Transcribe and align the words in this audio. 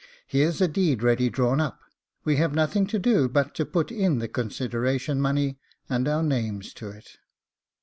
Here's 0.25 0.59
a 0.61 0.67
deed 0.67 1.03
ready 1.03 1.29
drawn 1.29 1.61
up; 1.61 1.79
we 2.23 2.37
have 2.37 2.55
nothing 2.55 2.87
to 2.87 2.97
do 2.97 3.29
but 3.29 3.53
to 3.53 3.67
put 3.67 3.91
in 3.91 4.17
the 4.17 4.27
consideration 4.27 5.21
money 5.21 5.59
and 5.87 6.07
our 6.07 6.23
names 6.23 6.73
to 6.73 6.89
it. 6.89 7.17